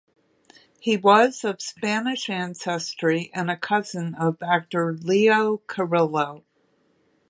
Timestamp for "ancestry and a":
2.27-3.55